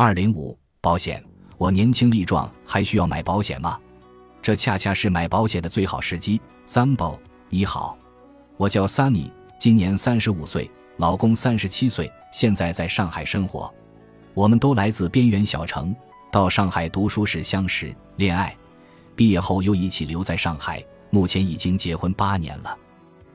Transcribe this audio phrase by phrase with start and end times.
[0.00, 1.20] 二零五保险，
[1.56, 3.76] 我年轻力壮，还需要买保险吗？
[4.40, 6.40] 这恰恰是买保险的最好时机。
[6.64, 7.98] 三宝，你好，
[8.56, 13.74] 我叫 Sunny，今年三十五岁，老公三十七岁，现在在上海生活。
[14.34, 15.92] 我们都来自边缘小城，
[16.30, 18.56] 到上海读书时相识、恋爱，
[19.16, 20.80] 毕业后又一起留在上海，
[21.10, 22.78] 目前已经结婚八年了。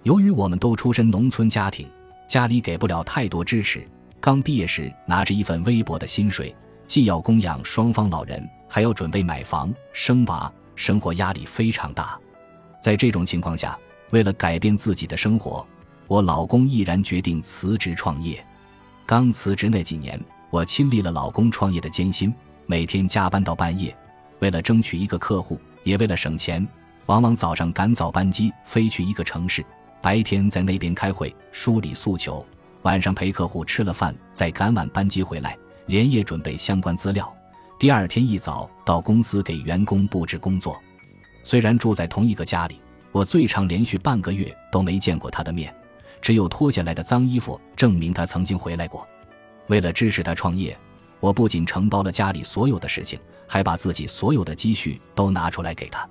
[0.03, 1.89] 由于我们都出身农村家庭，
[2.25, 3.85] 家里给不了太多支持。
[4.23, 6.55] 刚毕业时拿着一份微薄的薪水，
[6.87, 12.17] 既要供养双方老人，还要准备买房生娃，生活压力非常大。
[12.81, 13.77] 在这种情况下，
[14.11, 15.67] 为了改变自己的生活，
[16.07, 18.41] 我老公毅然决定辞职创业。
[19.05, 20.17] 刚辞职那几年，
[20.49, 22.33] 我亲历了老公创业的艰辛，
[22.65, 23.93] 每天加班到半夜，
[24.39, 26.65] 为了争取一个客户，也为了省钱，
[27.07, 29.65] 往往早上赶早班机飞去一个城市，
[30.01, 32.45] 白天在那边开会梳理诉求。
[32.83, 37.33] 晚上陪客户吃了饭，再赶晚班机回来，连夜准备相关资料。
[37.79, 40.79] 第二天一早到公司给员工布置工作。
[41.43, 42.81] 虽然住在同一个家里，
[43.13, 45.73] 我最长连续半个月都没见过他的面，
[46.21, 49.07] 只有脱下来的脏衣服证明他曾经回来过。
[49.67, 50.77] 为了支持他创业，
[51.21, 56.07] 我不仅承包了家里所有的事情，还把自己所有的积蓄都拿出来给他。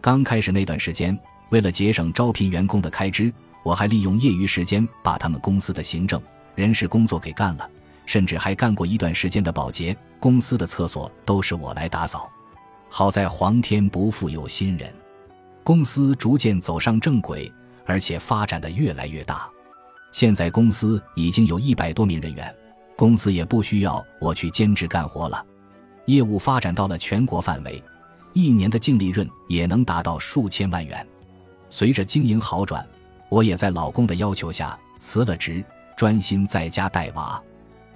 [0.00, 1.18] 刚开始那段时间，
[1.50, 3.30] 为了节省招聘员工的开支。
[3.66, 6.22] 我还利用业余时间把他们公司的行政、
[6.54, 7.68] 人事工作给干了，
[8.06, 9.96] 甚至还干过一段时间的保洁。
[10.20, 12.30] 公司的厕所都是我来打扫。
[12.88, 14.94] 好在皇天不负有心人，
[15.64, 17.52] 公司逐渐走上正轨，
[17.84, 19.50] 而且发展的越来越大。
[20.12, 22.54] 现在公司已经有一百多名人员，
[22.94, 25.44] 公司也不需要我去兼职干活了。
[26.04, 27.82] 业务发展到了全国范围，
[28.32, 31.04] 一年的净利润也能达到数千万元。
[31.68, 32.86] 随着经营好转。
[33.28, 35.64] 我也在老公的要求下辞了职，
[35.96, 37.42] 专心在家带娃。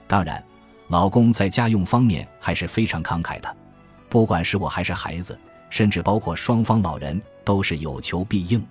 [0.06, 0.42] 当然，
[0.88, 3.56] 老公在家用方面还是非常慷慨的，
[4.08, 5.38] 不管是我还是孩子，
[5.70, 8.64] 甚至包括双方老人，都是有求必应。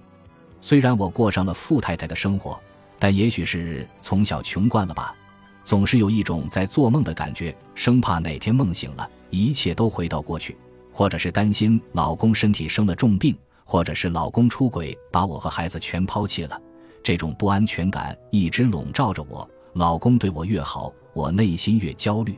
[0.59, 2.59] 虽然我过上了富太太的生活，
[2.99, 5.15] 但也许是从小穷惯了吧，
[5.63, 10.57] 总是有一种在做梦的感觉，生怕哪天梦醒了，一切都回到过去，
[10.91, 13.33] 或者是担心老公身体生了重病。
[13.69, 16.59] 或者是老公出轨，把我和孩子全抛弃了，
[17.03, 19.47] 这种不安全感一直笼罩着我。
[19.73, 22.35] 老公对我越好，我内心越焦虑。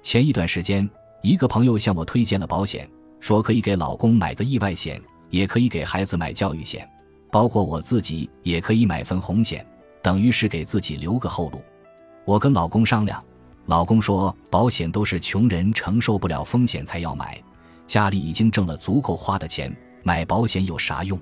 [0.00, 0.88] 前一段时间，
[1.22, 2.88] 一个朋友向我推荐了保险，
[3.18, 6.88] 说可以给老公买个意外险，也可以给孩子买教育险，
[7.32, 9.66] 包括我自己也可以买份红险，
[10.00, 11.60] 等于是给自己留个后路。
[12.24, 13.20] 我跟老公商量，
[13.66, 17.42] 老公说保险都是穷人承受不了风险才要买，
[17.88, 19.76] 家里已经挣了足够花的钱。
[20.02, 21.20] 买保险有啥用？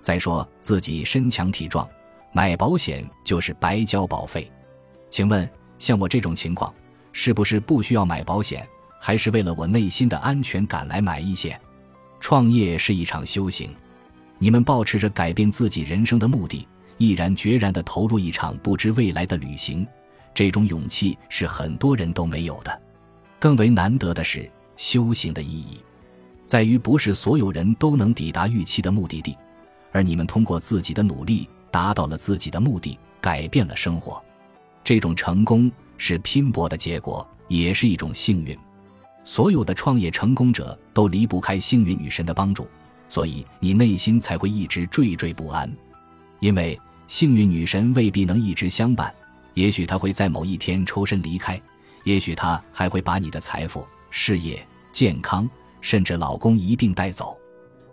[0.00, 1.88] 再说自己身强体壮，
[2.32, 4.50] 买保险就是白交保费。
[5.10, 5.48] 请问，
[5.78, 6.72] 像我这种情况，
[7.12, 8.66] 是不是不需要买保险，
[9.00, 11.58] 还是为了我内心的安全感来买一些？
[12.20, 13.74] 创业是一场修行，
[14.38, 19.86] 你们保持着改变自己人生的目的，毅然决然地投入一场不知未来的旅行，
[20.34, 22.82] 这种勇气是很多人都没有的。
[23.38, 25.80] 更为难得的是修行的意义。
[26.48, 29.36] 在于不是所有人都能抵达预期的目的地，
[29.92, 34.20] 而你们通过自己的努力达到了自己的目的，改变了生活。
[34.82, 38.58] 这种成功是拼搏的结果，也是一种幸运。
[39.24, 42.66] 所有的创业成功者都离不开幸运女神的帮助，
[43.10, 45.70] 所以你内心才会一直惴惴不安。
[46.40, 49.14] 因为幸运女神未必能一直相伴，
[49.52, 51.60] 也许她会在某一天抽身离开，
[52.04, 55.46] 也许她还会把你的财富、事业、健康。
[55.80, 57.38] 甚至老公一并带走，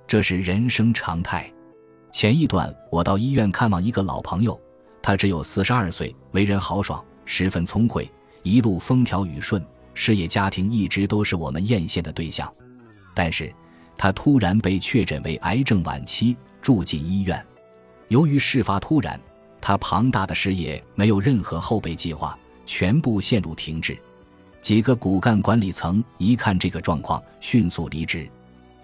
[0.08, 1.52] 这是人生常态。
[2.12, 4.60] 前一段我到医院看望一个老朋友，
[5.02, 8.10] 他只有四十二岁，为人豪爽，十分聪慧，
[8.44, 9.64] 一路风调雨顺，
[9.94, 12.52] 事业家庭一直都是我们艳羡的对象。
[13.14, 13.54] 但是，
[13.98, 17.46] 他突然被确诊为癌症晚期，住进医院。
[18.08, 19.20] 由于事发突然，
[19.60, 23.98] 他庞大的事业没有任何后备计划，全部陷入停滞。
[24.66, 28.28] 几个骨干管理层一看这个状况，迅速离职，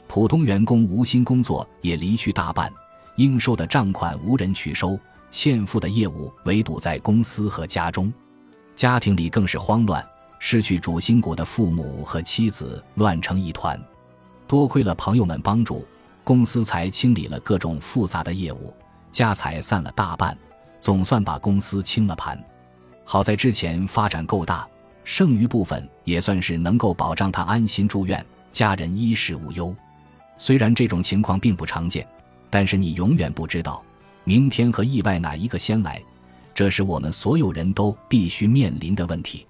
[0.08, 2.72] 普通员工无心工作也离去大半，
[3.16, 4.96] 应收的账款无人去收，
[5.32, 8.14] 欠付的业务围堵在公司和家中，
[8.76, 10.08] 家庭里更是慌乱，
[10.38, 13.82] 失去主心骨的父母和妻子乱成一团。
[14.48, 15.84] 多亏了朋友们帮助，
[16.24, 18.72] 公司才清理了各种复杂的业务，
[19.12, 20.38] 家财散了大半，
[20.80, 22.40] 总算把公司清了盘。
[23.04, 24.68] 好在之前发展够大。
[25.04, 29.76] 剩余部分也算是能够保障他安心住院，家人衣食无忧。
[30.38, 32.08] 虽然这种情况并不常见，
[32.50, 33.84] 但是你永远不知道
[34.24, 36.02] 明天和意外哪一个先来，
[36.54, 39.46] 这是我们所有人都必须面临的问题。